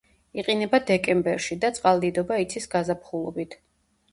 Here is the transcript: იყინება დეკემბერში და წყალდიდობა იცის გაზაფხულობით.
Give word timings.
იყინება 0.43 0.79
დეკემბერში 0.87 1.57
და 1.65 1.71
წყალდიდობა 1.81 2.41
იცის 2.47 2.67
გაზაფხულობით. 2.73 3.59